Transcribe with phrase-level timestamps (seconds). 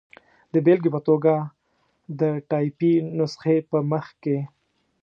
[0.53, 1.33] د بېلګې په توګه،
[2.19, 4.37] د ټایپي نسخې په مخ کې.